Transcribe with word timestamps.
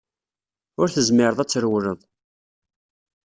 Ur 0.79 0.87
tezmireḍ 0.89 1.39
ad 1.39 1.49
trewleḍ. 1.49 1.99